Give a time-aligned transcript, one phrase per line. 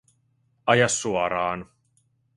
[0.65, 1.61] Aja suoraan